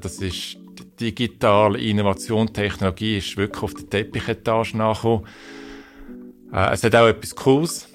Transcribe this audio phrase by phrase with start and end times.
[0.00, 0.58] Das ist
[1.00, 5.26] digitale Innovation, Technologie ist wirklich auf der Teppichetage nachgekommen.
[6.52, 7.88] Äh, es hat auch etwas Cooles.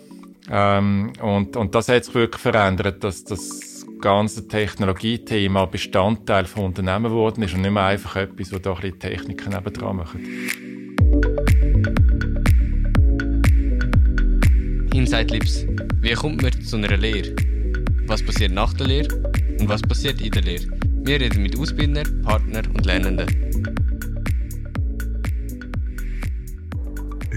[0.50, 7.06] Ähm, und, und das hat sich wirklich verändert, dass das ganze Technologiethema Bestandteil von Unternehmen
[7.06, 10.22] geworden ist und nicht mehr einfach etwas, wo da ein bisschen Techniken nebendran machen.
[15.04, 15.66] Inside Lips.
[16.00, 17.36] Wie kommt man zu einer Lehre?
[18.08, 19.14] Was passiert nach der Lehre
[19.60, 20.64] und was passiert in der Lehre?
[21.04, 23.28] Wir reden mit Ausbildern, Partnern und Lernenden.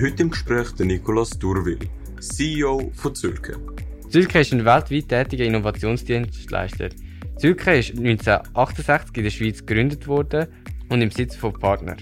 [0.00, 1.80] Heute im Gespräch der Nikolaus Durwil,
[2.20, 3.58] CEO von Zürke.
[4.10, 6.90] Zürke ist ein weltweit tätiger Innovationsdienstleister.
[7.36, 10.46] Zürke ist 1968 in der Schweiz gegründet worden
[10.88, 11.96] und im Sitz von Partner.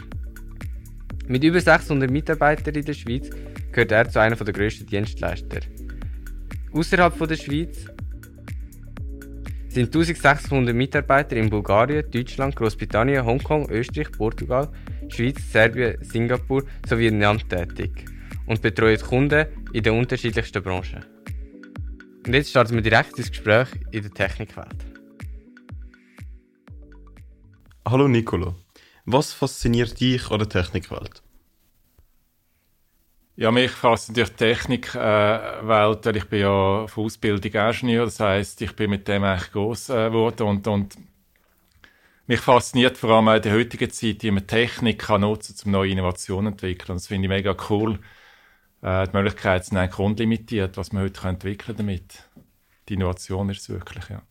[1.27, 3.31] Mit über 600 Mitarbeitern in der Schweiz
[3.75, 5.61] gehört er zu einer der grössten Dienstleister.
[6.73, 7.87] Außerhalb der Schweiz
[9.69, 14.71] sind 1600 Mitarbeiter in Bulgarien, Deutschland, Großbritannien, Hongkong, Österreich, Portugal,
[15.09, 18.07] Schweiz, Serbien, Singapur sowie Vietnam tätig
[18.47, 21.05] und betreuen Kunden in den unterschiedlichsten Branchen.
[22.25, 24.87] Und jetzt starten wir direkt ins Gespräch in der Technikwelt.
[27.87, 28.55] Hallo Nicolo,
[29.05, 31.24] was fasziniert dich an der Technikwelt?
[33.37, 38.63] Ja, mich fasziniert die Technikwelt, äh, weil ich bin ja von Ausbildung Ingenieur, das heißt,
[38.63, 40.97] ich bin mit dem eigentlich groß äh, geworden und, und
[42.29, 45.73] mich fasziniert vor allem in der heutigen Zeit, wie man Technik kann nutzen kann, um
[45.73, 46.97] neue Innovationen zu entwickeln.
[46.97, 47.99] das finde ich mega cool.
[48.83, 52.23] Äh, die Möglichkeiten sind eigentlich unlimitiert, was man heute kann entwickeln damit.
[52.89, 54.23] Die Innovation ist es wirklich, ja.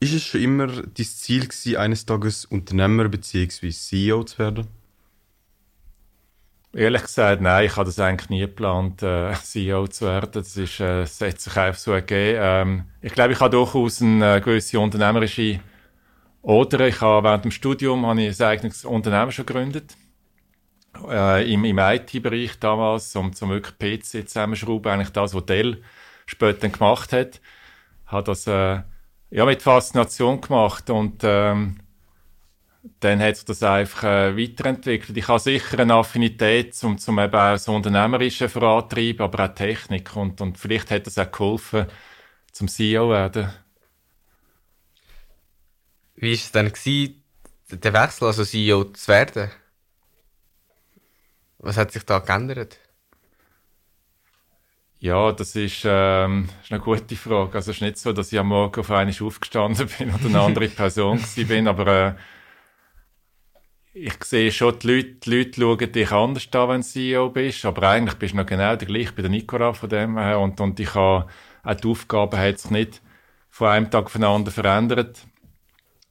[0.00, 3.70] Ist es schon immer dein Ziel gewesen, eines Tages Unternehmer bzw.
[3.70, 4.79] CEO zu werden?
[6.72, 10.30] Ehrlich gesagt, nein, ich habe das eigentlich nie geplant, äh, CEO zu werden.
[10.32, 12.38] Das, ist, äh, das hat sich einfach so ergeben.
[12.40, 15.60] Ähm, ich glaube, ich habe durchaus eine äh, gewisse unternehmerische
[16.42, 16.86] Oder.
[16.88, 19.96] Ich habe während dem Studium habe ich ein eigenes Unternehmen schon gegründet.
[21.08, 25.82] Äh, Im im IT-Bereich damals, um zum wirklich PC zusammenschrauben, eigentlich das, was Dell
[26.26, 27.40] später gemacht hat.
[28.06, 28.82] Habe das äh,
[29.30, 31.80] ja, mit Faszination gemacht und ähm,
[32.82, 35.16] dann hat sich das einfach äh, weiterentwickelt.
[35.16, 40.16] Ich habe sicher eine Affinität zum, zum eben auch so unternehmerischen Vorantreiben, aber auch Technik.
[40.16, 41.86] Und, und vielleicht hat das auch geholfen,
[42.52, 43.50] zum CEO werden.
[46.16, 47.22] Wie war es dann, gewesen,
[47.70, 49.50] der Wechsel, also CEO zu werden?
[51.58, 52.78] Was hat sich da geändert?
[54.98, 57.54] Ja, das ist, ähm, ist eine gute Frage.
[57.54, 60.40] Also es ist nicht so, dass ich am Morgen auf einmal aufgestanden bin oder eine
[60.40, 62.14] andere Person bin, aber äh,
[64.02, 67.64] ich sehe schon, die Leute, die Leute schauen dich anders an, wenn du CEO bist,
[67.66, 70.58] aber eigentlich bist du noch genau der gleiche bei der Nicola von dem her und,
[70.60, 71.26] und ich habe,
[71.62, 73.02] auch die Aufgabe hat sich nicht
[73.50, 75.26] von einem Tag auf den anderen verändert.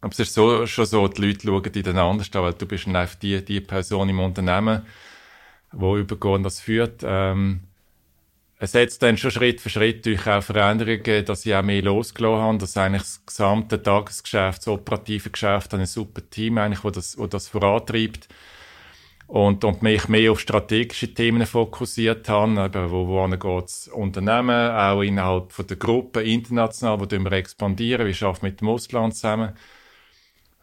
[0.01, 2.67] Aber es ist so, schon so, die Leute schauen dich dann anders an, weil du
[2.67, 4.85] bist dann einfach die, die Person im Unternehmen,
[5.73, 7.01] die übergehen das führt.
[7.03, 7.61] Ähm,
[8.62, 12.42] es hat dann schon Schritt für Schritt durch auch Veränderungen dass ich auch mehr losgelassen
[12.42, 17.18] habe, dass eigentlich das gesamte Tagesgeschäft, das operative Geschäft, ein super Team eigentlich, wo das,
[17.18, 18.28] wo das vorantreibt.
[19.28, 25.52] Und, und mich mehr auf strategische Themen fokussiert habe, wo, wo geht Unternehmen, auch innerhalb
[25.52, 29.53] von der Gruppe, international, wo wir expandieren, wir arbeiten mit dem Ausland zusammen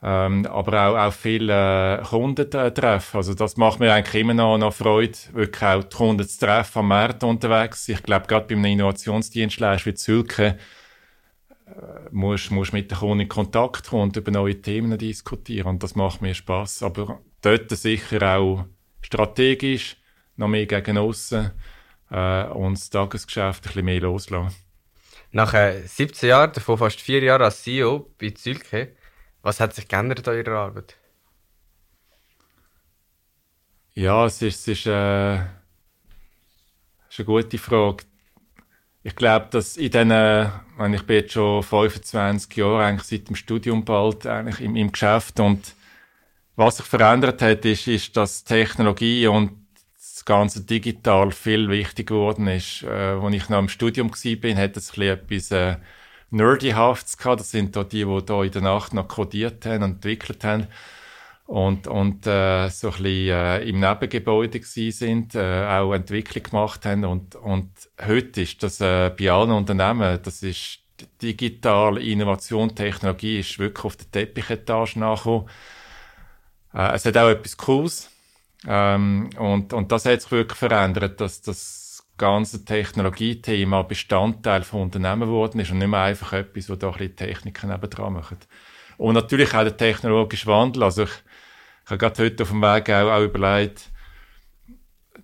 [0.02, 3.16] ähm, aber auch, auch viele äh, Kunden äh, treffen.
[3.16, 6.80] Also das macht mir eigentlich immer noch, noch Freude, wirklich auch die Kunden zu treffen
[6.80, 7.88] am Markt unterwegs.
[7.88, 10.58] Ich glaube, gerade bei einem Innovationsdienstleister wie Zülke
[11.66, 11.70] äh,
[12.10, 15.96] musst, musst mit den Kunden in Kontakt kommen und über neue Themen diskutieren und das
[15.96, 16.82] macht mir Spaß.
[16.82, 18.66] Aber dort sicher auch
[19.00, 19.96] strategisch,
[20.36, 21.52] noch mehr gegen aussen
[22.10, 24.54] äh, und das Tagesgeschäft ein bisschen mehr loslassen.
[25.32, 28.94] Nach äh, 17 Jahren, davon fast vier Jahren als CEO bei Zülke,
[29.46, 30.96] was hat sich geändert an Ihrer Arbeit?
[33.94, 38.02] Ja, es ist, es ist, äh, ist eine gute Frage.
[39.04, 43.36] Ich glaube, dass in diesen, wenn ich bin jetzt schon 25 Jahre eigentlich seit dem
[43.36, 45.74] Studium bald eigentlich im, im Geschäft und
[46.56, 49.52] was sich verändert hat, ist, ist, dass Technologie und
[49.94, 52.82] das ganze digital viel wichtiger geworden ist.
[52.82, 55.76] Äh, als ich noch im Studium war, hat es ein bisschen etwas äh,
[56.36, 57.40] Nerdyhaftes gehabt.
[57.40, 60.68] Das sind da die, die da in der Nacht noch codiert haben und entwickelt haben
[61.46, 67.04] und, und äh, so ein bisschen äh, im Nebengebäude sind, äh, auch Entwicklung gemacht haben
[67.04, 67.70] und, und
[68.04, 70.80] heute ist das äh, bei allen Unternehmen, das ist
[71.22, 75.48] digital Innovation, Technologie ist wirklich auf der Teppichetage nachgekommen.
[76.74, 78.10] Äh, es hat auch etwas Cooles
[78.66, 81.85] ähm, und, und das hat sich wirklich verändert, dass das
[82.16, 86.92] ganze Technologiethema Bestandteil von Unternehmen geworden ist und nicht mehr einfach etwas, wo da ein
[86.94, 88.38] bisschen Techniken nebendran machen.
[88.96, 90.82] Und natürlich auch der technologische Wandel.
[90.82, 91.10] Also ich,
[91.84, 93.90] ich habe gerade heute auf dem Weg auch, auch überlegt,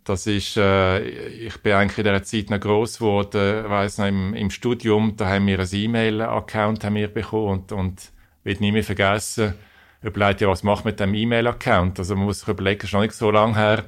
[0.04, 4.34] das ist, äh, ich bin eigentlich in dieser Zeit noch gross geworden, weiss noch, im,
[4.34, 6.80] im Studium, da haben wir ein E-Mail-Account
[7.14, 8.12] bekommen und, und
[8.42, 9.54] wird nie mehr vergessen,
[10.02, 12.00] überlegt ja, was macht mit dem E-Mail-Account?
[12.00, 13.84] Also man muss sich überlegen, ist noch nicht so lange her.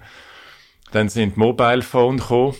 [0.93, 2.55] Dann sind Mobile Phone gekommen,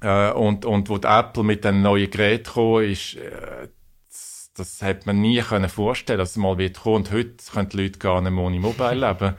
[0.00, 3.68] äh, und, und wo die Apple mit dem neuen Gerät gekommen ist, äh,
[4.08, 6.96] das, das hat man nie können vorstellen, dass es mal wird kommen.
[6.96, 9.34] Und heute können die Leute gar nicht ohne Mobile leben.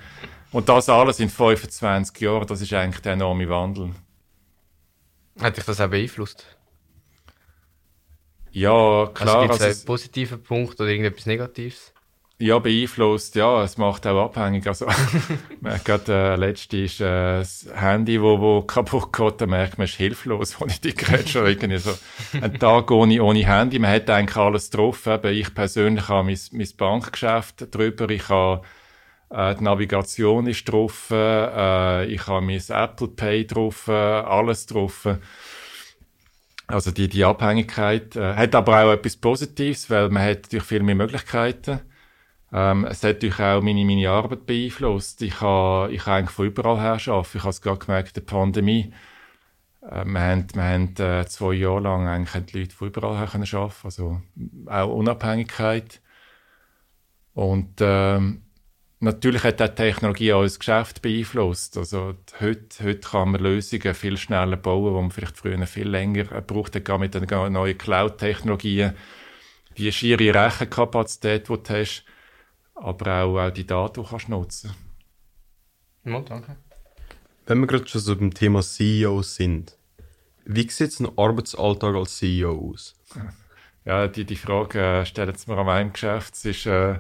[0.52, 3.92] Und das alles in 25 Jahren, das ist eigentlich der enorme Wandel.
[5.40, 6.58] Hat dich das auch beeinflusst?
[8.52, 9.36] Ja, klar.
[9.36, 11.94] Also gibt es also einen es- positiven Punkt oder irgendetwas Negatives?
[12.40, 14.68] Ja, beeinflusst, ja, es macht auch abhängig.
[14.68, 14.86] Also,
[15.84, 19.96] gerade äh, letzte ist äh, das Handy, wo, wo kaputt geht, da merkt man, ist
[19.96, 21.98] hilflos, ich die Geräte schon irgendwie so
[22.40, 23.80] einen Tag ohne, ohne Handy.
[23.80, 25.08] Man hat eigentlich alles drauf.
[25.08, 28.62] Eben, ich persönlich habe mein, mein Bankgeschäft drüber, ich habe
[29.32, 35.08] äh, die Navigation ist drauf, äh, ich habe mein Apple Pay drauf, alles drauf.
[36.68, 40.84] Also die, die Abhängigkeit äh, hat aber auch etwas Positives, weil man hat natürlich viel
[40.84, 41.80] mehr Möglichkeiten.
[42.54, 45.22] Ähm, es hat natürlich auch meine, meine Arbeit beeinflusst.
[45.22, 47.38] Ich habe ich ha eigentlich von überall her arbeiten.
[47.38, 48.94] Ich habe es gerade gemerkt, der Pandemie.
[49.82, 53.28] Äh, wir haben, wir haben äh, zwei Jahre lang eigentlich die Leute von überall her
[53.28, 53.76] können arbeiten.
[53.84, 54.22] Also
[54.68, 56.02] auch Unabhängigkeit.
[57.34, 58.44] Und ähm,
[59.00, 61.78] natürlich hat auch die Technologie auch unser Geschäft beeinflusst.
[61.78, 66.24] Also heute, heute kann man Lösungen viel schneller bauen, wo man vielleicht früher viel länger
[66.42, 68.94] braucht, hat, mit den neuen Cloud-Technologien.
[69.78, 72.06] Die schiere Rechenkapazität, die du hast,
[72.80, 74.74] aber auch, auch die Daten die kannst du nutzen.
[76.04, 76.56] Ja, danke.
[77.46, 79.78] Wenn wir gerade schon so beim Thema CEO sind,
[80.46, 82.96] wie sieht ein Arbeitsalltag als CEO aus?
[83.86, 86.36] Ja, die, die Frage äh, stellen Sie mir an meinem Geschäft.
[86.36, 87.00] Es ist, äh,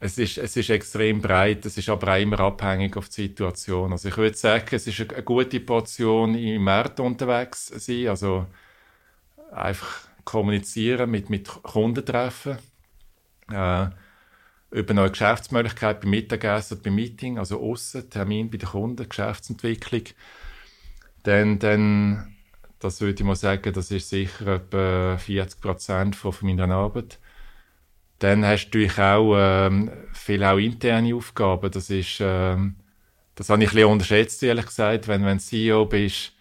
[0.00, 3.92] es, ist, es ist extrem breit, es ist aber auch immer abhängig auf die Situation.
[3.92, 8.46] Also ich würde sagen, es ist eine, eine gute Portion im Markt unterwegs sein, also
[9.52, 12.58] einfach kommunizieren, mit, mit Kunden treffen,
[13.50, 13.88] äh,
[14.70, 20.02] über neue Geschäftsmöglichkeiten beim Mittagessen, beim Meeting, also aussen, Termin bei den Kunden, Geschäftsentwicklung.
[21.22, 22.36] Dann, dann
[22.78, 27.18] das würde ich mal sagen, das ist sicher etwa 40 Prozent von, meiner Arbeit.
[28.18, 31.70] Dann hast du natürlich auch ähm, viel auch interne Aufgaben.
[31.70, 32.76] Das ist, ähm,
[33.34, 35.08] das habe ich ein unterschätzt, ehrlich gesagt.
[35.08, 36.32] Wenn, wenn CEO bist,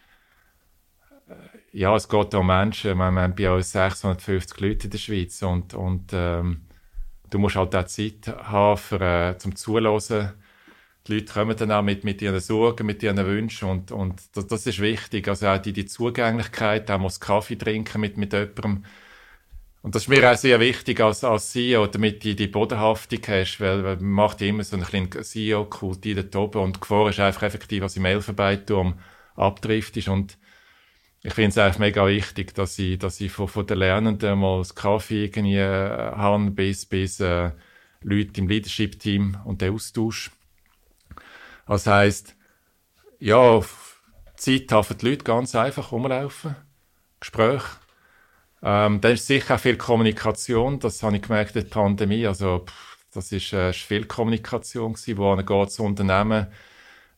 [1.28, 1.34] äh,
[1.78, 2.98] ja, es geht um Menschen.
[2.98, 6.65] Wir haben bei uns 650 Leute in der Schweiz und, und ähm,
[7.30, 10.33] du musst halt auch Zeit haben für, äh, zum Zuhören.
[11.07, 14.48] Die Leute kommen dann auch mit, mit ihren Sorgen, mit ihren Wünschen und, und das,
[14.48, 15.27] das ist wichtig.
[15.27, 18.86] Also auch die, die Zugänglichkeit, auch einen Kaffee trinken mit, mit jemandem.
[19.83, 23.60] Und das ist mir auch sehr wichtig als, als CEO, damit du die Bodenhaftung hast,
[23.60, 27.19] weil, weil man macht immer so einen kleinen CEO-Kult dort oben und die Gefahr ist
[27.19, 28.95] einfach effektiv, als im Mailverbeiturm
[29.36, 30.39] abdriftest und
[31.25, 34.60] ich finde es einfach mega wichtig, dass ich, dass ich von, von den Lernenden mal
[34.60, 37.50] das Kaffee irgendwie äh, habe, bis, bis äh,
[38.01, 40.30] Leute im Leadership-Team und der Austausch.
[41.66, 42.36] Das heisst,
[43.19, 43.60] ja,
[44.36, 46.56] Zeit haben die Leute ganz einfach rumlaufen,
[47.19, 47.63] Gespräch.
[48.61, 52.66] Ähm, dann ist sicher auch viel Kommunikation, das habe ich gemerkt in der Pandemie, also
[52.68, 56.47] pff, das ist, äh, ist viel Kommunikation gewesen, wo geht das Unternehmen,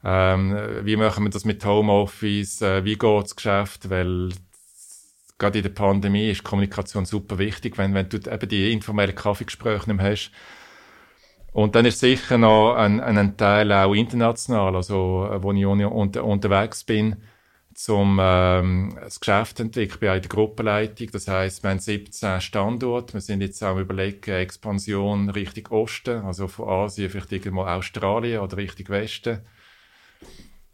[0.09, 4.29] ähm, wie machen wir das mit Homeoffice, äh, wie geht das Geschäft, weil
[5.37, 9.89] gerade in der Pandemie ist Kommunikation super wichtig, wenn, wenn du eben die informellen Kaffeegespräche
[9.89, 10.31] nicht mehr hast.
[11.51, 15.83] Und dann ist sicher noch ein, ein Teil auch international, also äh, wo ich un
[15.83, 17.17] unter, unterwegs bin,
[17.73, 19.91] zum ähm, das Geschäft entwickeln.
[19.93, 23.13] Ich bin auch in der Gruppenleitung, das heißt, wir haben 17 Standorte.
[23.13, 28.55] Wir sind jetzt am überlegen, Expansion Richtung Osten, also von Asien vielleicht irgendwo Australien oder
[28.55, 29.41] Richtung Westen.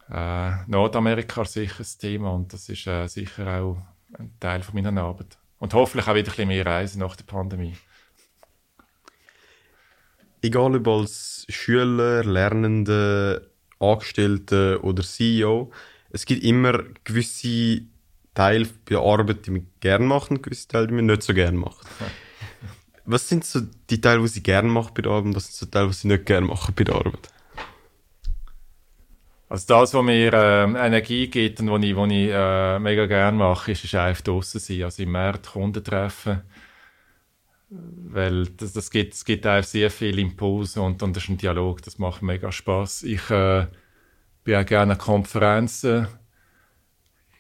[0.10, 3.78] Äh, Nordamerika ist sicher das Thema und das ist äh, sicher auch
[4.18, 5.38] ein Teil von meiner Arbeit.
[5.60, 7.76] Und hoffentlich auch wieder ein bisschen mehr Reisen nach der Pandemie.
[10.42, 15.72] Egal ob als Schüler, Lernende, Angestellte oder CEO,
[16.10, 17.84] es gibt immer gewisse
[18.34, 21.34] Teile bei der Arbeit, die man gerne macht und gewisse Teile, die man nicht so
[21.34, 21.88] gerne macht.
[23.06, 25.56] Was sind so die Teile, die sie gerne macht bei der Arbeit und was sind
[25.56, 27.34] so die Teile, die sie nicht gerne machen bei der Arbeit?
[29.54, 33.38] Also das, was mir äh, Energie gibt und was ich, was ich äh, mega gerne
[33.38, 36.42] mache, ist, ist einfach draussen sein, also im März Kunden treffen.
[37.70, 41.38] Weil das, das, gibt, das gibt einfach sehr viel Impulse und, und das ist ein
[41.38, 43.04] Dialog, das macht mega Spaß.
[43.04, 43.68] Ich äh,
[44.44, 46.08] bin auch gerne an Konferenzen.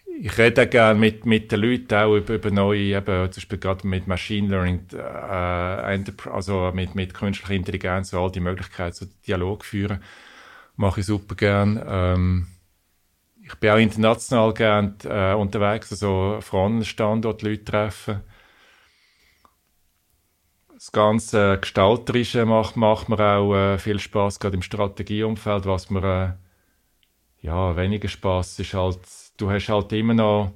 [0.06, 3.88] ich rede gerne mit, mit den Leuten auch über, über neue, eben, zum Beispiel gerade
[3.88, 9.66] mit Machine Learning, äh, also mit, mit künstlicher Intelligenz, so all die Möglichkeiten, so Dialog
[9.66, 10.00] führen,
[10.76, 11.82] mache ich super gern.
[11.86, 12.48] Ähm,
[13.46, 18.22] ich bin auch international gern äh, unterwegs, also von anderen Standort Leute treffen.
[20.74, 26.04] Das ganze Gestalterische macht, macht mir auch äh, viel Spaß, gerade im Strategieumfeld, was mir
[26.04, 29.00] äh, ja, weniger Spaß ist halt,
[29.38, 30.54] du hast halt immer noch,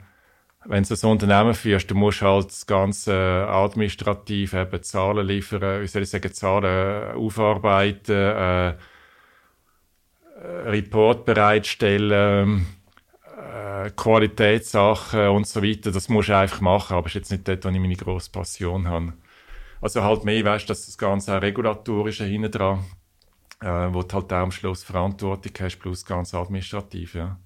[0.65, 5.87] wenn du ein Unternehmen führst, du musst halt das ganze administrativ eben Zahlen liefern, wie
[5.87, 8.75] soll ich sagen, Zahlen aufarbeiten, äh, äh
[10.65, 12.67] Report bereitstellen,
[13.23, 17.47] äh, Qualitätssachen und so weiter, das musst du einfach machen, aber es ist jetzt nicht
[17.47, 19.13] dort, wo ich meine grosse Passion habe.
[19.81, 22.83] Also halt mehr, weißt, dass das Ganze auch regulatorische hinten dran,
[23.61, 27.39] äh, wo du halt auch am Schluss Verantwortung hast, plus ganz administrativ, ja.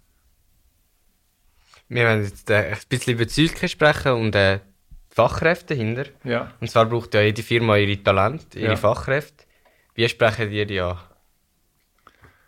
[1.89, 4.59] Wir werden jetzt äh, ein bisschen über Züge sprechen und äh,
[5.09, 6.05] Fachkräfte dahinter.
[6.23, 6.53] Ja.
[6.61, 8.77] Und zwar braucht ja jede Firma ihre Talente, ihre Ja.
[8.77, 9.43] Fachkräfte.
[9.93, 10.97] Wie sprechen die an?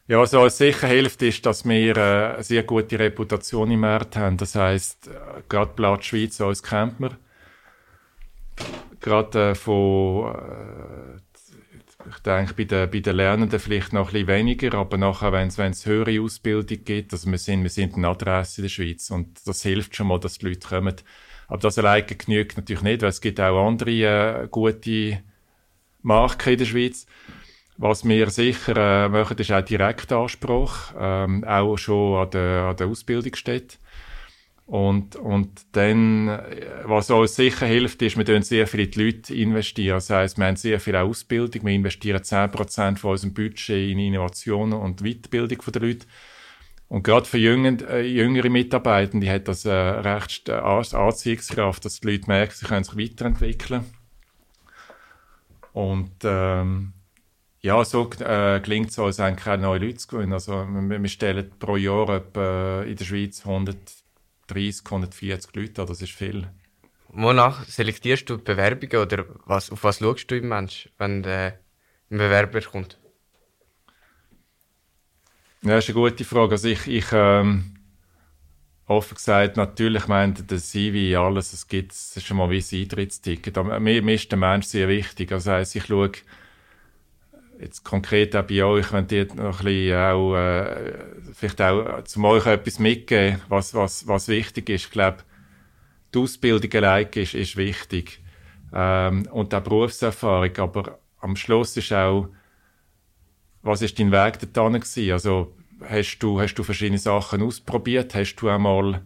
[0.05, 4.17] Ja, was uns sicher hilft, ist, dass wir äh, eine sehr gute Reputation im Markt
[4.17, 4.35] haben.
[4.35, 5.11] Das heisst, äh,
[5.47, 7.15] gerade Blatt Schweiz, uns kennt man.
[8.99, 11.21] Gerade äh, von,
[12.09, 15.47] ich denke, bei den, bei den Lernenden vielleicht noch ein bisschen weniger, aber nachher, wenn
[15.47, 19.47] es höhere Ausbildung gibt, also wir sind, wir sind eine Adresse in der Schweiz und
[19.47, 20.95] das hilft schon mal, dass die Leute kommen.
[21.47, 25.23] Aber das alleine genügt natürlich nicht, weil es gibt auch andere äh, gute
[26.01, 27.05] Marken in der Schweiz.
[27.77, 32.87] Was wir sicher äh, machen, ist auch Direktanspruch, ähm, auch schon an der, an der
[32.87, 33.77] Ausbildungsstätte.
[34.65, 39.03] Und, und dann, äh, was uns sicher hilft, ist, wir tun sehr viel in die
[39.03, 39.95] Leute investieren.
[39.95, 41.65] Das heisst, wir haben sehr viel Ausbildung.
[41.65, 46.05] Wir investieren 10% von unserem Budget in Innovation und Weiterbildung der Leute.
[46.87, 52.11] Und gerade für jüngere, äh, jüngere Mitarbeitende hat das äh, recht äh, Anziehungskraft, dass die
[52.11, 53.83] Leute merken, sie können sich weiterentwickeln.
[55.73, 56.93] Und ähm,
[57.63, 60.33] ja, so äh, gelingt es uns eigentlich auch neue Leute zu gewinnen.
[60.33, 66.01] Also wir, wir stellen pro Jahr etwa in der Schweiz 130, 140 Leute an, das
[66.01, 66.47] ist viel.
[67.07, 71.53] Wonach selektierst du die Bewerbungen oder was, auf was schaust du im Mensch, wenn äh,
[72.11, 72.97] ein Bewerber kommt?
[75.61, 76.53] Ja, das ist eine gute Frage.
[76.53, 77.75] Also ich, ich ähm,
[78.87, 82.81] offen gesagt, natürlich meint der CV, alles, es gibt, es ist schon mal wie ein
[82.81, 83.57] Eintrittsticket.
[83.57, 85.31] Aber mir, mir ist der Mensch sehr wichtig.
[85.31, 86.11] Also heisst, ich schaue
[87.59, 90.93] jetzt konkret auch bei euch, wenn ihr noch ein bisschen auch, äh,
[91.33, 94.85] vielleicht auch zum euch etwas mitgeben, was, was, was wichtig ist.
[94.85, 95.17] Ich glaube,
[96.13, 98.21] die Ausbildung allein ist, ist wichtig.
[98.73, 100.57] Ähm, und auch Berufserfahrung.
[100.57, 102.29] Aber am Schluss ist auch,
[103.61, 105.11] was ist dein Weg dorthin gewesen?
[105.11, 108.13] Also, hast du, hast du verschiedene Sachen ausprobiert?
[108.15, 109.01] Hast du einmal,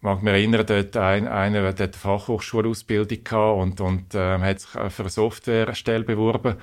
[0.00, 4.70] mag mich erinnern, dort ein, einer, hat eine Fachhochschulausbildung gehabt und, und ähm, hat sich
[4.70, 6.56] für eine Softwarestelle beworben.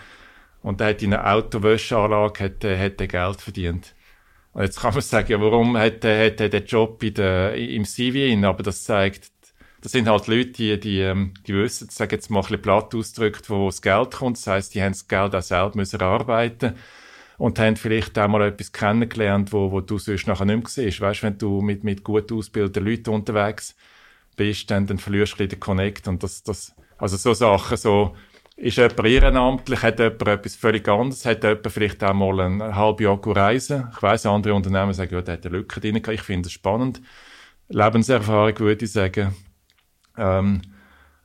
[0.63, 3.96] Und der hat in einer Autowäscheanlage hat, äh, hat er Geld verdient.
[4.53, 7.56] Und jetzt kann man sagen, ja, warum hat, er- hat er den Job in der,
[7.56, 8.46] im CV in?
[8.46, 9.32] Aber das zeigt,
[9.82, 12.62] das sind halt Leute, die, die, ähm, die wissen, ich sage jetzt mal ein bisschen
[12.62, 14.38] platt ausgedrückt, wo das Geld kommt.
[14.38, 16.75] Das heisst, die haben das Geld auch selber müssen erarbeiten
[17.38, 21.01] und haben vielleicht auch mal etwas kennengelernt, wo, wo du sonst nachher nicht mehr siehst.
[21.01, 23.75] Weißt, wenn du mit, mit gut ausgebildeten Leuten unterwegs
[24.36, 27.77] bist, dann, dann verlierst du ein bisschen den Connect und das, das, also so Sachen,
[27.77, 28.15] so,
[28.62, 33.03] ist jemand ehrenamtlich, hat jemand etwas völlig anderes, hat jemand vielleicht auch mal ein halbes
[33.03, 33.88] Jahr reisen.
[33.91, 35.96] Ich weiss, andere Unternehmen sagen, ja, der hat eine Lücke drin.
[35.96, 37.01] Ich finde es spannend.
[37.70, 39.36] Lebenserfahrung würde ich sagen.
[40.15, 40.62] Ähm,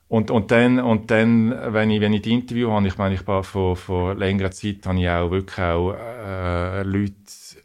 [0.08, 3.26] und, und dann, und dann, wenn ich, wenn ich die Interview habe, ich meine, ich
[3.26, 7.12] war vor, vor längerer Zeit, habe ich auch wirklich auch, äh, Leute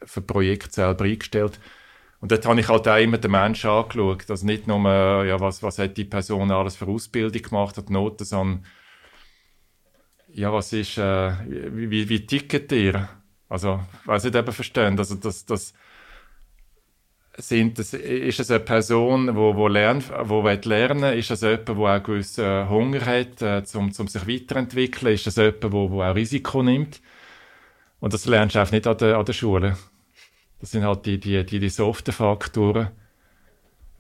[0.04, 1.62] für Projekte selber eingestellt.
[2.20, 4.30] Und dort habe ich halt auch immer den Menschen angeschaut.
[4.30, 4.84] Also nicht nur,
[5.24, 8.66] ja, was, was hat die Person alles für Ausbildung gemacht, hat Noten, sondern,
[10.34, 13.10] ja, was ist, äh, wie, wie, tickt ihr?
[13.50, 13.82] Also,
[14.24, 14.98] nicht eben verstehen.
[14.98, 15.74] Also, das, das,
[17.38, 21.18] sind das, ist es eine Person, wo, wo lernt, wo will?
[21.18, 25.14] Ist es jemand, der auch gewissen Hunger hat, äh, zum, zum sich weiterentwickeln?
[25.14, 27.02] Ist es jemand, der, wo auch Risiko nimmt?
[28.00, 29.78] Und das lernst du einfach nicht an der, an der Schule.
[30.60, 32.90] Das sind halt die, die, die, die soften Faktoren.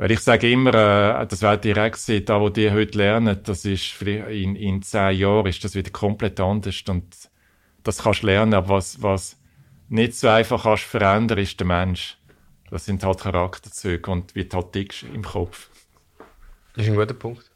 [0.02, 3.66] Weil ich sage immer, äh, das wird direkt sehen, da, wo die heute lernen, das
[3.66, 6.82] ist in, in zehn Jahren ist das wieder komplett anders.
[6.90, 7.30] Und
[7.84, 9.38] das kannst du lernen, aber was, was
[9.90, 12.18] nicht so einfach kannst verändern, ist der Mensch.
[12.72, 15.70] Das sind halt Charakterzüge und wie du halt im Kopf.
[16.74, 17.52] Das ist ein guter Punkt.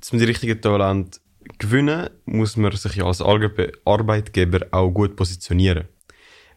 [0.00, 1.20] Zum die richtigen Talent
[1.58, 5.86] gewinnen, muss man sich ja als Arbe- Arbeitgeber auch gut positionieren.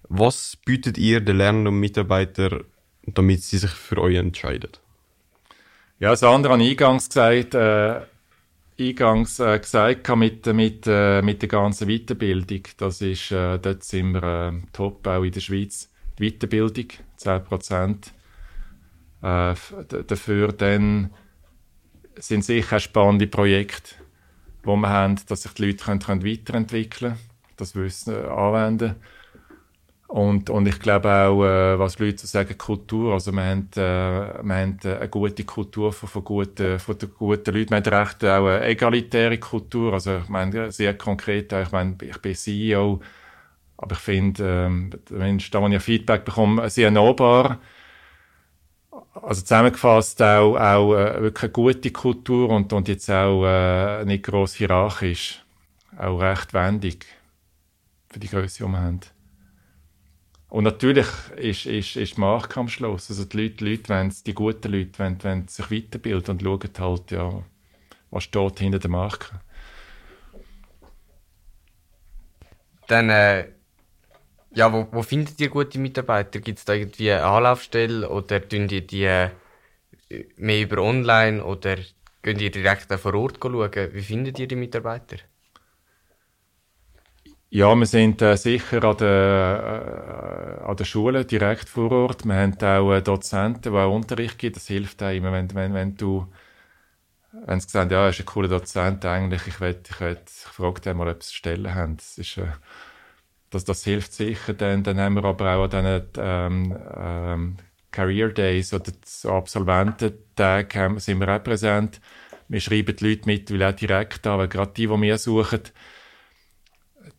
[0.04, 2.64] Was bietet ihr den Lernenden und Mitarbeitern
[3.14, 4.72] damit sie sich für euch entscheiden?
[6.00, 8.02] Ja, das andere habe ich eingangs gesagt, äh,
[8.80, 12.64] eingangs äh, gesagt mit, mit, äh, mit der ganzen Weiterbildung.
[12.78, 15.90] Das ist, äh, dort sind wir äh, top, auch in der Schweiz.
[16.20, 16.88] Die Weiterbildung,
[17.20, 18.12] 10%.
[19.24, 19.56] Äh,
[20.08, 21.12] dafür dann
[22.16, 23.96] sind sicher spannende Projekte,
[24.64, 27.20] wo wir haben, dass sich die Leute können, können weiterentwickeln können,
[27.56, 28.96] das Wissen äh, anwenden
[30.08, 33.14] und, und ich glaube auch, äh, was Leute sagen, Kultur.
[33.14, 37.12] Also wir haben, äh, wir haben äh, eine gute Kultur von, von, guten, von den
[37.14, 37.72] guten Leuten.
[37.72, 39.94] Wir haben recht auch eine egalitäre Kultur.
[39.94, 43.02] Also ich meine, sehr konkret, ich meine, ich bin CEO,
[43.76, 47.60] aber ich finde, ähm, wenn ich da Feedback bekomme, sehr nahbar.
[49.14, 54.24] Also zusammengefasst auch, auch äh, wirklich eine gute Kultur und, und jetzt auch äh, nicht
[54.24, 55.44] gross hierarchisch.
[55.98, 57.06] Auch recht wendig
[58.10, 59.17] für die Größe, die wir haben.
[60.50, 63.10] Und natürlich ist, ist, ist die Marke am Schluss.
[63.10, 66.80] Also die Leute, die, Leute wollen, die guten Leute wollen, wollen sich weiterbilden und schauen
[66.80, 67.44] halt, ja,
[68.12, 69.42] was steht hinter der Marke.
[72.88, 73.50] Dann, äh,
[74.52, 76.40] ja, wo, wo findet ihr gute Mitarbeiter?
[76.40, 79.30] Gibt es da irgendwie eine Anlaufstelle oder tun ihr die äh,
[80.38, 81.76] mehr über online oder
[82.24, 83.94] gehen ihr direkt vor Ort schauen?
[83.94, 85.18] Wie findet ihr die Mitarbeiter?
[87.50, 92.26] Ja, wir sind äh, sicher an der, äh, an der Schule direkt vor Ort.
[92.26, 94.54] Wir haben auch äh, Dozenten, die auch Unterricht geben.
[94.56, 96.28] Das hilft auch immer, wenn, wenn, wenn du
[97.32, 100.34] wenn sie sagen, ja, er ist ein cooler Dozent eigentlich, ich, will, ich, will, ich
[100.34, 101.98] frage den mal, ob sie Stellen haben.
[101.98, 102.48] Das, ist, äh,
[103.50, 104.54] das, das hilft sicher.
[104.54, 107.58] Dann, dann haben wir aber auch an diesen ähm, ähm,
[107.92, 108.92] Career Days oder
[109.26, 112.02] Absolvententagen sind wir auch präsent.
[112.50, 115.62] Wir schreiben die Leute mit, weil auch direkt an, weil gerade die, die wir suchen,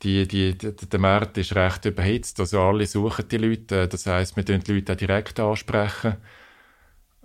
[0.03, 2.41] die, die, die, der Markt ist recht überhitzt.
[2.41, 3.89] Also alle suchen die Leute.
[3.89, 6.17] Das heißt, wir tun die Leute auch direkt ansprechen.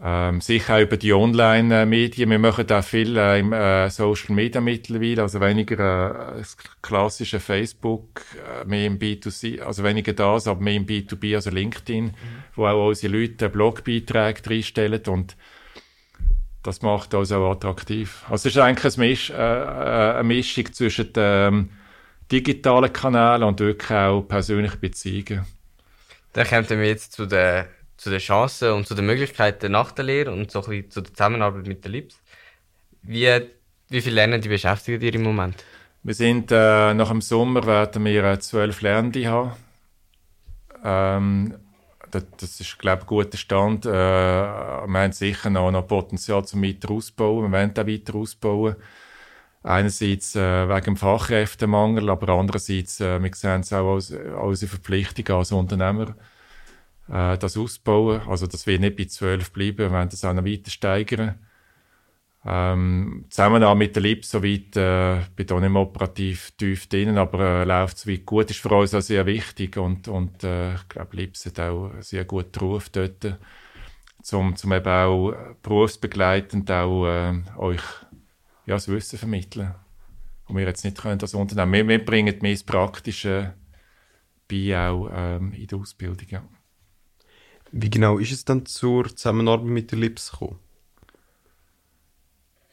[0.02, 2.30] Ähm, sicher auch über die Online-Medien.
[2.30, 6.44] Wir machen auch viel äh, im äh, Social Media mittlerweile, also weniger äh,
[6.82, 8.22] klassische Facebook,
[8.62, 12.14] äh, mehr im B2C, also weniger das, aber mehr im B2B, also LinkedIn, mhm.
[12.56, 15.38] wo auch unsere Leute Blogbeiträge reinstellen und
[16.64, 18.24] das macht uns auch attraktiv.
[18.30, 21.70] Also es ist eigentlich ein Misch, äh, äh eine Mischung zwischen ähm,
[22.34, 25.46] digitalen Kanälen und wirklich auch persönliche Beziehungen.
[26.34, 27.66] Dann kommen wir jetzt zu den,
[27.96, 31.02] zu den Chancen und zu den Möglichkeiten nach der Lehre und so ein bisschen zu
[31.02, 32.20] der Zusammenarbeit mit der LIPS.
[33.04, 33.30] Wie,
[33.90, 35.64] wie viele Lernende beschäftigen ihr im Moment?
[36.02, 39.52] Wir sind äh, nach dem Sommer werden wir äh, zwölf Lernende haben.
[40.84, 41.56] Ähm,
[42.10, 43.86] das, das, ist, glaube ich, ein guter Stand.
[43.86, 47.52] Äh, wir haben sicher noch, noch Potenzial zum weiter ausbauen.
[47.52, 48.76] Wir wollen auch weiter ausbauen.
[49.64, 54.70] Einerseits äh, wegen dem Fachkräftemangel, aber andererseits, äh, wir sehen es auch als, als unsere
[54.70, 56.16] Verpflichtung als Unternehmer,
[57.08, 58.22] äh, das ausbauen.
[58.28, 61.40] Also, dass wir nicht bei 12 bleiben, wir wollen das auch noch weiter steigern.
[62.46, 67.64] Ähm, zusammen mit der LIP, soweit, äh, bin da nicht operativ tief drin, aber äh,
[67.64, 71.46] läuft weit gut, ist für uns auch sehr wichtig und, und äh, ich glaube, LIPS
[71.46, 73.38] hat auch einen sehr guten Ruf dort,
[74.22, 77.82] zum, zum eben auch berufsbegleitend auch äh, euch
[78.66, 79.74] ja, das Wissen vermitteln.
[80.46, 81.74] Und wir jetzt nicht können als Unternehmen.
[81.74, 83.54] Wir, wir bringen mehr das Praktische
[84.50, 86.28] bei auch ähm, in der Ausbildung.
[86.30, 86.44] Ja.
[87.72, 90.60] Wie genau ist es dann zur Zusammenarbeit mit der LIPS gekommen?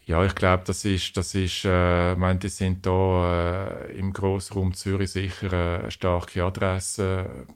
[0.06, 4.12] Ja, ich glaube, das ist, das ist, äh, ich meine, die sind da äh, im
[4.12, 7.46] Grossraum Zürich sicher äh, eine starke Adresse.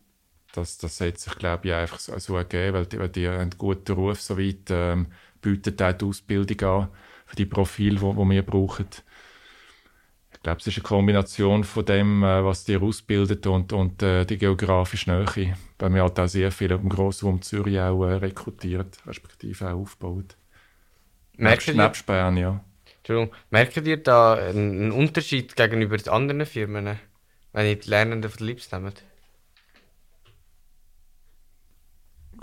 [0.53, 3.51] Das, das hat sich, glaube ich, einfach so, so ergeben, weil die, weil die einen
[3.59, 5.09] guten Ruf soweit, ähm,
[5.43, 6.89] bieten auch die Ausbildung an
[7.35, 8.87] für die Profile, die, die wir brauchen.
[10.33, 14.25] Ich glaube, es ist eine Kombination von dem, äh, was die ausbildet und, und äh,
[14.25, 18.99] die geografische Nähe, weil wir halt auch sehr viel im Grossraum Zürich auch äh, rekrutiert,
[19.07, 20.37] respektive auch aufbaut.
[21.37, 22.63] Merkt ihr, nebst Bern, ja.
[22.99, 26.99] Entschuldigung, merkt ihr da einen Unterschied gegenüber anderen Firmen,
[27.53, 29.03] wenn ihr die Lernenden von Lips nehmt?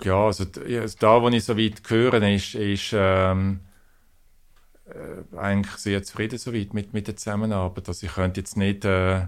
[0.02, 3.60] Ja, also da, wo ich so weit höre, ist, ist ähm,
[4.86, 7.88] äh, eigentlich sehr zufrieden soweit mit, mit der Zusammenarbeit.
[7.88, 9.26] Also ich könnte jetzt nicht äh,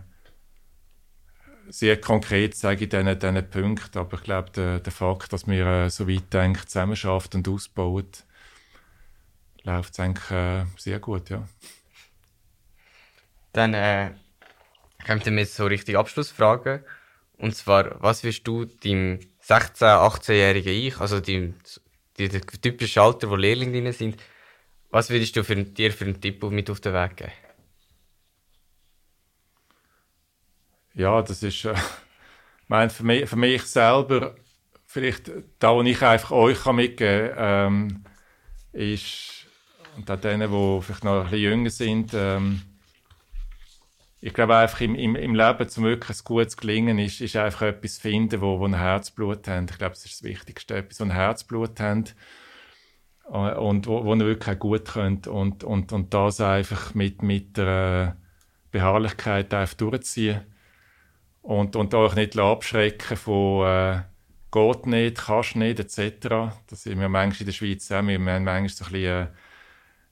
[1.68, 5.66] sehr konkret sagen in diesen, diesen Punkten, aber ich glaube, der, der Fakt, dass wir
[5.66, 8.08] äh, so weit eigentlich zusammenarbeiten und ausbauen,
[9.62, 11.46] läuft es eigentlich äh, sehr gut, ja.
[13.52, 14.10] Dann äh,
[15.06, 16.84] kommt mir so richtig Abschlussfrage.
[17.38, 21.54] Und zwar, was wirst du deinem 16-, 18-jährigen Ich, also dem,
[22.16, 24.16] typischen Alter, wo Lehrlinge sind,
[24.94, 27.32] was würdest du für, dir für einen Tipp mit auf den Weg geben?
[30.94, 31.72] Ja, das ist, äh,
[32.62, 34.36] ich meine, für mich, für mich selber
[34.86, 38.04] vielleicht da, wo ich einfach euch mitgeben kann, ähm,
[38.72, 39.46] ist,
[39.96, 42.62] und auch denen, die vielleicht noch ein bisschen jünger sind, ähm,
[44.20, 47.62] ich glaube einfach im, im, im Leben zum wirklich ein gutes Gelingen ist, ist einfach
[47.62, 49.66] etwas finden, wo, wo ein Herzblut haben.
[49.68, 50.76] Ich glaube, das ist das Wichtigste.
[50.76, 52.04] Etwas, wo ein Herzblut äh,
[53.24, 57.56] und wo, wo ihr wirklich auch gut könnt und, und, und das einfach mit, mit
[57.56, 58.16] der
[58.70, 60.42] Beharrlichkeit einfach durchziehen
[61.42, 64.02] und, und euch nicht abschrecken von äh,
[64.50, 66.54] geht nicht, kannst nicht, etc.
[66.68, 68.06] Das sind wir manchmal in der Schweiz auch.
[68.06, 69.28] Wir haben manchmal so ein bisschen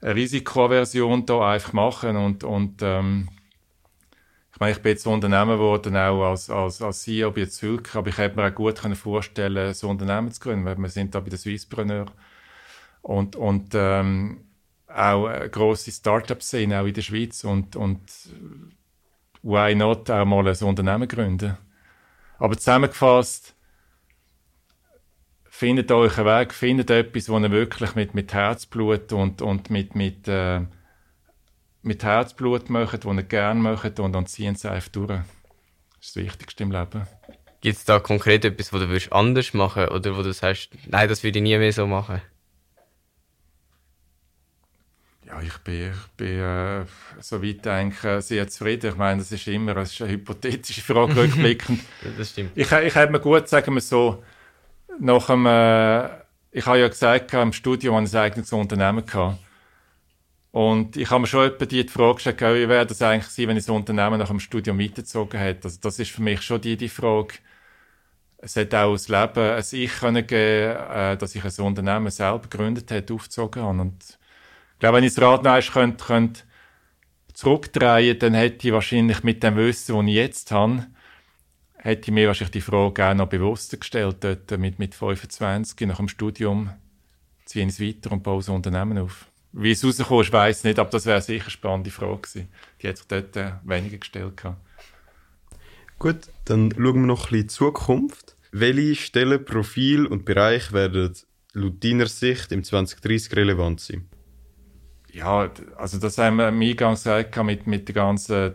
[0.00, 3.28] eine Risikoaversion da einfach machen und, und ähm,
[4.52, 8.08] ich meine, ich bin jetzt Unternehmen geworden, auch als, als, als CEO bei Zülk, aber
[8.08, 11.20] ich hätte mir auch gut vorstellen so ein Unternehmen zu gründen, weil wir sind da
[11.20, 12.06] bei der Swisspreneur
[13.02, 14.44] und, und ähm,
[14.88, 18.00] auch eine grosse Start-up-Szene, auch in der Schweiz und, und
[19.42, 21.56] why not auch mal ein Unternehmen gründen.
[22.38, 23.54] Aber zusammengefasst,
[25.44, 29.94] findet euch einen Weg, findet etwas, wo ihr wirklich mit, mit Herzblut und, und mit,
[29.94, 30.60] mit, äh,
[31.82, 35.08] mit Herzblut macht, wo ihr gerne macht und dann ziehen es einfach durch.
[35.08, 35.20] Das
[36.00, 37.06] ist das Wichtigste im Leben.
[37.60, 41.22] Gibt es da konkret etwas, wo du anders machen oder wo du sagst, nein, das
[41.22, 42.20] würde ich nie mehr so machen?
[45.32, 46.84] Ja, ich bin, ich bin äh,
[47.20, 48.90] soweit denke, sehr zufrieden.
[48.90, 51.80] Ich meine, das ist immer das ist eine hypothetische Frage rückblickend.
[52.18, 52.50] das stimmt.
[52.54, 54.22] Ich, ich hätte mir gut, sagen wir so,
[55.00, 56.04] nach dem, äh,
[56.50, 59.38] ich habe ja gesagt, im Studium habe ich ein eigenes Unternehmen gehabt.
[60.50, 63.56] Und ich habe mir schon etwa die Frage gestellt, wie wäre das eigentlich sein, wenn
[63.56, 65.64] ich das Unternehmen nach dem Studium weitergezogen hätte.
[65.64, 67.36] Also das ist für mich schon die, die Frage.
[68.36, 72.48] Es hat auch das Leben ein Ich können geben, äh, dass ich ein Unternehmen selber
[72.50, 73.80] gegründet habe, aufgezogen habe.
[73.80, 74.18] Und
[74.82, 76.40] glaube, wenn ich das Rad noch könnte, könnte
[77.34, 80.86] zurückdrehen, dann hätte ich wahrscheinlich mit dem Wissen, das ich jetzt habe,
[81.76, 85.98] hätte ich mir wahrscheinlich die Frage auch noch bewusster gestellt, dort mit, mit 25 nach
[85.98, 86.70] dem Studium
[87.44, 89.26] ziehe ich es weiter und baue ein Unternehmen auf.
[89.52, 92.48] Wie es rauskommt, ich weiss nicht, aber das wäre sicher eine spannende Frage gewesen.
[92.80, 94.36] Die hätte sich dort äh, weniger gestellt.
[94.36, 94.60] Gehabt.
[96.00, 98.36] Gut, dann schauen wir noch ein bisschen in die Zukunft.
[98.50, 101.14] Welche Stellen, Profil und Bereich werden
[101.52, 104.08] laut deiner Sicht im 2030 relevant sein?
[105.12, 108.54] Ja, also das haben wir im Eingang gesagt mit, mit den ganzen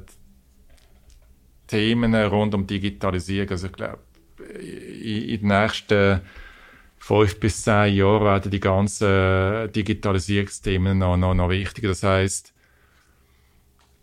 [1.67, 3.51] Themen rund um Digitalisierung.
[3.51, 3.99] Also ich glaube,
[4.59, 6.21] in, in den nächsten
[6.97, 11.89] fünf bis zehn Jahren werden die ganzen Digitalisierungsthemen noch, noch, noch wichtiger.
[11.89, 12.53] Das heißt,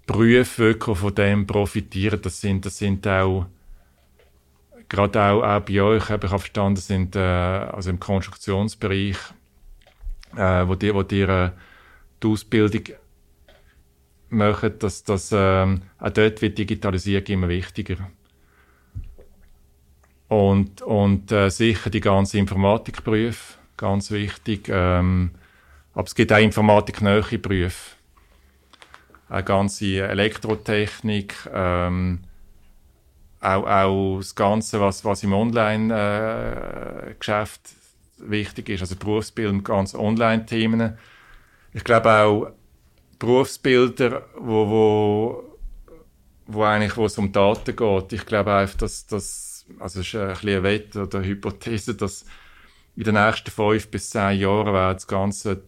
[0.07, 3.47] Berufe, die von dem profitieren, das sind, das sind auch
[4.89, 9.17] gerade auch, auch bei euch, habe ich verstanden, sind äh, also im Konstruktionsbereich,
[10.37, 11.51] äh, wo die, wo die äh,
[12.25, 12.83] die Ausbildung
[14.31, 18.11] machen, dass, dass ähm, auch dort wird Digitalisierung immer wichtiger.
[20.29, 24.69] Und, und äh, sicher die ganzen Informatikberufe, ganz wichtig.
[24.69, 25.31] Ähm,
[25.93, 27.97] aber es gibt auch informatiknähe Berufe.
[29.29, 32.21] Eine ganze Elektrotechnik, ähm,
[33.41, 40.97] auch, auch das Ganze, was, was im Online-Geschäft äh, wichtig ist, also Berufsbildung, ganz Online-Themen
[41.75, 42.53] ich glaube auch
[43.19, 45.59] Berufsbilder, wo, wo,
[46.47, 48.13] wo eigentlich, wo es um Daten geht.
[48.13, 51.95] Ich glaube einfach, dass das, also es ist ein bisschen eine Wette oder eine Hypothese,
[51.95, 52.25] dass
[52.97, 55.63] in den nächsten fünf bis zehn Jahren wird das ganze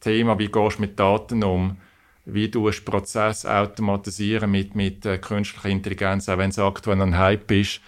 [0.00, 1.76] Thema, wie gehst du mit Daten um,
[2.24, 7.50] wie du Prozess automatisieren mit, mit äh, künstlicher Intelligenz, auch wenn es aktuell ein Hype
[7.50, 7.80] ist.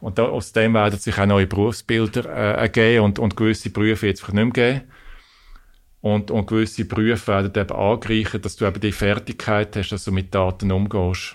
[0.00, 4.06] Und da, aus dem werden sich auch neue Berufsbilder äh, ergeben und, und gewisse Berufe
[4.06, 4.82] jetzt nicht mehr geben.
[6.04, 10.12] Und, und gewisse Berufe werden eben angereichert, dass du eben die Fertigkeit hast, dass du
[10.12, 11.34] mit Daten umgehst.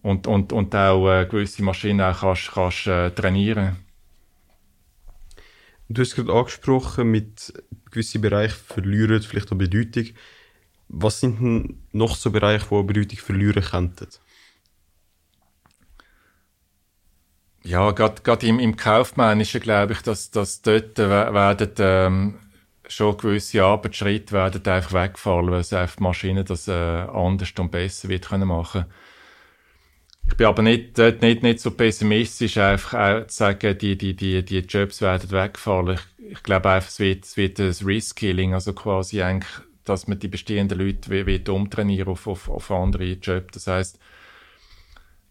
[0.00, 3.76] Und, und, und auch äh, gewisse Maschinen auch kannst, kannst äh, trainieren.
[5.90, 7.52] Du hast gerade angesprochen, mit
[7.90, 10.06] gewissen Bereichen verlieren vielleicht auch Bedeutung.
[10.88, 14.08] Was sind denn noch so Bereiche, die Bedeutung verlieren könnten?
[17.62, 22.38] Ja, gerade im, im Kaufmännischen glaube ich, dass, dass dort werden ähm,
[22.88, 28.08] schon gewisse Arbeitsschritte werden einfach wegfallen, weil es einfach Maschinen das äh, anders und besser
[28.08, 28.86] wird können machen.
[30.26, 34.16] Ich bin aber nicht, dort nicht, nicht so pessimistisch, einfach auch zu sagen, die, die,
[34.16, 35.98] die, die Jobs werden wegfallen.
[35.98, 39.52] Ich, ich glaube einfach, es wird, es wird ein Reskilling, also quasi eigentlich,
[39.84, 43.52] dass man die bestehenden Leute wird umtrainieren auf, auf, auf andere Jobs.
[43.52, 43.98] Das heißt,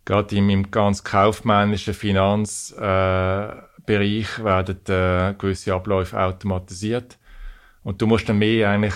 [0.06, 2.78] gerade im, im ganz kaufmännischen Finanzbereich
[3.88, 7.18] äh, werden äh, gewisse Abläufe automatisiert.
[7.84, 8.96] Und du musst dann mehr eigentlich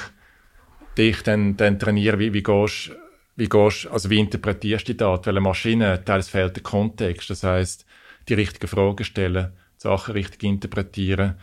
[0.97, 2.91] dich dann, dann trainieren, wie, wie gehst,
[3.36, 7.30] wie gehst, also wie interpretierst du die Daten, weil eine Maschine, teils fehlt der Kontext.
[7.30, 7.86] Das heißt,
[8.30, 11.36] die richtigen Fragen stellen, Sachen richtig interpretieren,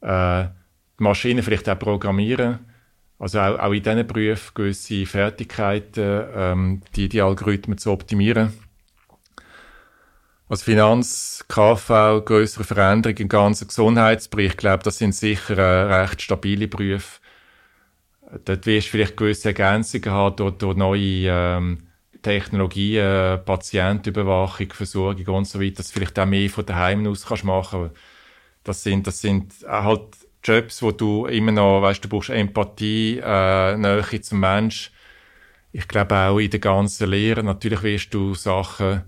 [0.00, 0.44] äh,
[0.98, 2.60] die Maschine vielleicht auch programmieren,
[3.18, 8.52] also auch, auch in diesen Berufen gewisse Fertigkeiten, ähm, die, die Algorithmen zu optimieren.
[10.50, 16.20] Also Finanz, KV, größere Veränderungen im ganzen Gesundheitsbereich, ich glaube, das sind sicher äh, recht
[16.22, 17.20] stabile Berufe.
[18.44, 21.86] Dort wirst du vielleicht gewisse Ergänzungen haben durch, durch neue ähm,
[22.22, 27.44] Technologien, Patientenüberwachung, Versorgung und so weiter, dass du vielleicht auch mehr von daheim aus kannst
[27.44, 27.90] machen.
[28.64, 30.02] Das sind, das sind halt
[30.42, 34.90] Jobs, wo du immer noch, weißt, du brauchst Empathie, äh, Nähe zum Mensch.
[35.70, 37.44] Ich glaube auch in der ganzen Lehre.
[37.44, 39.04] Natürlich wirst du Sachen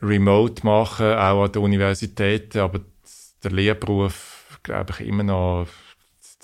[0.00, 2.80] remote machen, auch an der Universität, aber
[3.42, 5.66] der Lehrberuf, glaube ich, immer noch,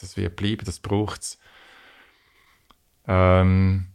[0.01, 1.39] das wird bleiben, das braucht es.
[3.07, 3.87] Ähm,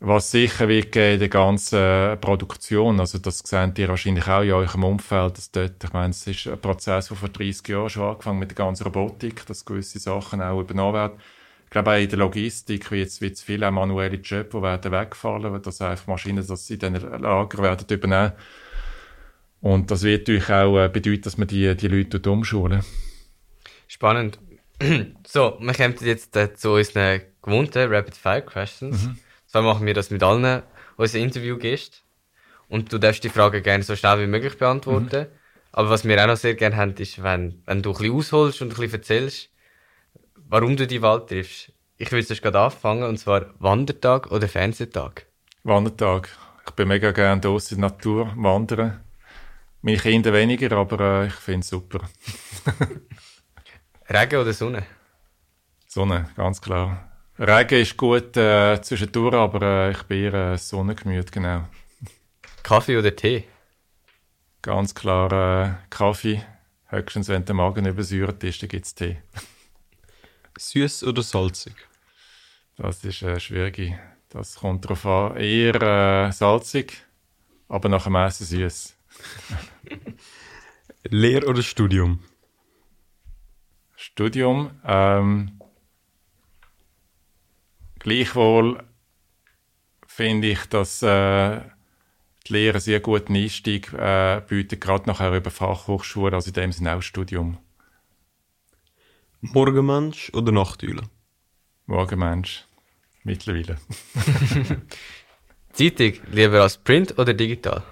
[0.00, 4.84] was sicher wird in der ganzen Produktion, also das seht ihr wahrscheinlich auch in eurem
[4.84, 8.38] Umfeld, dass dort, ich meine, es ist ein Prozess, der vor 30 Jahren schon angefangen
[8.38, 11.18] mit der ganzen Robotik, dass gewisse Sachen auch übernommen werden.
[11.64, 15.60] Ich glaube auch in der Logistik wird es, wird viele manuelle Jobs, die werden wegfallen,
[15.62, 18.32] dass einfach Maschinen das in den Lager werden übernehmen.
[19.60, 22.84] Und das wird natürlich auch äh, bedeuten, dass man die, die Leute umschulen.
[23.88, 24.38] Spannend.
[25.26, 29.06] so, wir kommen jetzt äh, zu unseren gewohnten Rapid Fire Questions.
[29.06, 29.18] Mhm.
[29.46, 30.62] So machen wir das mit allen
[30.96, 31.98] unseren Interviewgästen.
[32.68, 35.22] Und du darfst die Frage gerne so schnell wie möglich beantworten.
[35.22, 35.26] Mhm.
[35.72, 38.62] Aber was wir auch noch sehr gerne haben, ist, wenn, wenn du ein bisschen ausholst
[38.62, 39.50] und ein bisschen erzählst,
[40.48, 41.72] warum du die Wahl triffst.
[41.96, 45.26] Ich will es gerade anfangen, und zwar Wandertag oder Fernsehtag?
[45.64, 46.28] Wandertag.
[46.66, 49.00] Ich bin mega gerne draußen in der Natur wandern.
[49.80, 52.00] Meine Kinder weniger, aber äh, ich finde es super.
[54.10, 54.84] Regen oder Sonne?
[55.86, 57.08] Sonne, ganz klar.
[57.38, 61.68] Regen ist gut äh, zwischendurch, aber äh, ich bin eher äh, Sonnengemüt, genau.
[62.64, 63.44] Kaffee oder Tee?
[64.62, 66.42] Ganz klar äh, Kaffee.
[66.86, 69.18] Höchstens, wenn der Magen übersäuert ist, dann gibt es Tee.
[70.58, 71.76] Süß oder salzig?
[72.76, 73.94] Das ist äh, schwierig.
[74.30, 75.36] Das kommt darauf an.
[75.36, 75.80] Eher
[76.28, 77.04] äh, salzig,
[77.68, 78.97] aber nach dem Essen süß.
[81.08, 82.20] Lehr- oder Studium?
[83.96, 84.70] Studium.
[84.84, 85.58] Ähm,
[87.98, 88.82] Gleichwohl
[90.06, 91.60] finde ich, dass äh,
[92.46, 96.72] die Lehre einen sehr guten Einstieg äh, bietet, gerade nachher über Fachhochschule, also in dem
[96.72, 97.58] Sinne auch Studium.
[99.40, 101.02] Morgenmensch oder Nachteule?
[101.86, 102.64] Morgenmensch.
[103.24, 103.78] Mittlerweile.
[105.72, 107.82] Zeitung, lieber als Print oder digital?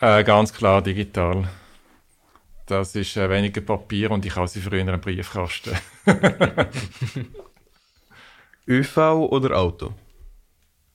[0.00, 1.46] Äh, ganz klar digital.
[2.64, 5.76] Das ist äh, weniger Papier und ich habe sie früher in einem Briefkasten.
[8.66, 8.96] ÖV
[9.30, 9.92] oder Auto?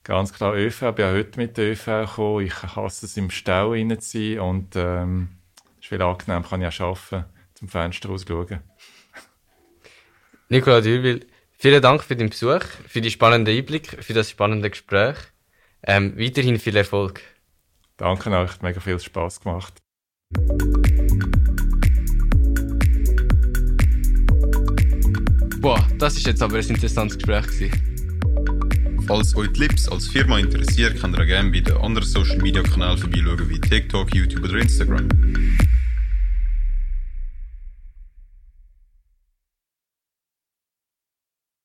[0.02, 0.82] Ganz klar ÖV.
[0.82, 2.46] Ich bin auch heute mit der ÖV gekommen.
[2.46, 5.28] Ich hasse es, im Stau rein zu sein und ähm,
[5.76, 8.58] es ist viel angenehm, kann ich auch arbeiten, zum Fenster rausschauen.
[10.48, 11.24] Nicola Dürwil,
[11.58, 15.16] vielen Dank für den Besuch, für die spannenden Einblick, für das spannende Gespräch.
[15.84, 17.22] Ähm, weiterhin viel Erfolg.
[17.98, 19.82] Danke euch, hat mega viel Spaß gemacht.
[25.60, 29.04] Boah, das ist jetzt aber ein interessantes Gespräch gewesen.
[29.06, 32.62] Falls euch die Lips als Firma interessiert, könnt ihr gerne bei den anderen Social Media
[32.62, 35.08] Kanälen vorbeischauen wie TikTok, YouTube oder Instagram.